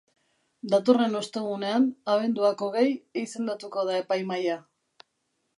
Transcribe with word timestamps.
Datorren 0.71 1.17
ostegunean, 1.19 1.85
abenduak 2.15 2.65
hogei, 2.69 2.87
izendatuko 3.27 3.87
da 3.91 4.03
epaimahaia. 4.03 4.61